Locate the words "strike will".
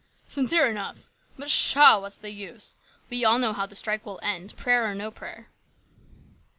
3.75-4.19